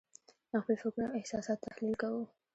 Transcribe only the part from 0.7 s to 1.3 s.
فکرونه او